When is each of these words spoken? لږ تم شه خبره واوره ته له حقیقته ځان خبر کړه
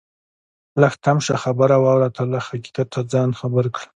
لږ 0.81 0.93
تم 1.03 1.17
شه 1.25 1.35
خبره 1.43 1.75
واوره 1.83 2.09
ته 2.15 2.21
له 2.31 2.39
حقیقته 2.47 2.99
ځان 3.11 3.29
خبر 3.39 3.65
کړه 3.75 3.87